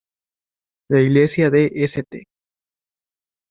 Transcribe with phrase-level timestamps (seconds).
[0.89, 2.23] La Iglesia de St.